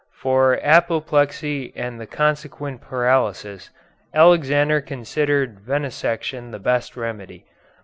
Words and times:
For 0.15 0.59
apoplexy 0.63 1.73
and 1.75 2.01
the 2.01 2.07
consequent 2.07 2.81
paralysis, 2.81 3.69
Alexander 4.15 4.81
considered 4.81 5.59
venesection 5.59 6.49
the 6.49 6.57
best 6.57 6.97
remedy. 6.97 7.45